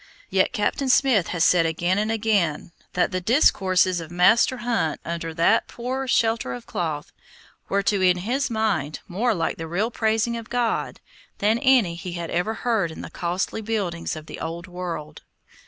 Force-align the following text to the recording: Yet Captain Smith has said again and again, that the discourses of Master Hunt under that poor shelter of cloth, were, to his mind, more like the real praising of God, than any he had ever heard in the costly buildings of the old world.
Yet 0.31 0.51
Captain 0.51 0.89
Smith 0.89 1.27
has 1.27 1.43
said 1.43 1.67
again 1.67 1.99
and 1.99 2.11
again, 2.11 2.71
that 2.93 3.11
the 3.11 3.21
discourses 3.21 3.99
of 3.99 4.09
Master 4.09 4.57
Hunt 4.65 4.99
under 5.05 5.31
that 5.35 5.67
poor 5.67 6.07
shelter 6.07 6.53
of 6.53 6.65
cloth, 6.65 7.11
were, 7.69 7.83
to 7.83 7.99
his 7.99 8.49
mind, 8.49 9.01
more 9.07 9.35
like 9.35 9.57
the 9.57 9.67
real 9.67 9.91
praising 9.91 10.35
of 10.37 10.49
God, 10.49 10.99
than 11.37 11.59
any 11.59 11.93
he 11.93 12.13
had 12.13 12.31
ever 12.31 12.55
heard 12.65 12.89
in 12.89 13.01
the 13.01 13.11
costly 13.11 13.61
buildings 13.61 14.15
of 14.15 14.25
the 14.25 14.39
old 14.39 14.65
world. 14.65 15.21